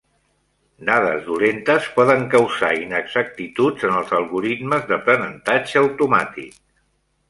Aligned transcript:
Dades 0.87 1.21
dolentes 1.27 1.91
poden 1.99 2.25
causar 2.33 2.71
inexactituds 2.87 3.89
en 3.91 4.01
els 4.01 4.17
algoritmes 4.23 4.93
d'aprenentatge 4.93 5.83
automàtic. 5.89 6.63